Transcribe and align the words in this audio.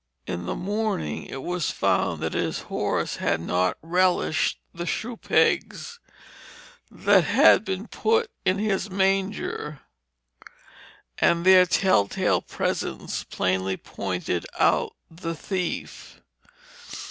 In 0.25 0.47
the 0.47 0.55
morning 0.55 1.27
it 1.27 1.43
was 1.43 1.69
found 1.69 2.23
that 2.23 2.33
his 2.33 2.61
horse 2.73 3.17
had 3.17 3.39
not 3.39 3.77
relished 3.83 4.57
the 4.73 4.87
shoe 4.87 5.15
pegs 5.15 5.99
that 6.89 7.23
had 7.25 7.63
been 7.63 7.85
put 7.85 8.31
in 8.43 8.57
his 8.57 8.89
manger; 8.89 9.81
and 11.19 11.45
their 11.45 11.67
telltale 11.67 12.41
presence 12.41 13.23
plainly 13.25 13.77
pointed 13.77 14.47
out 14.59 14.95
the 15.11 15.35
thief. 15.35 16.19